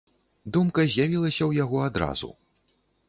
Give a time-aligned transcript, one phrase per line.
[0.55, 2.33] Думка з'явілася ў яго адразу.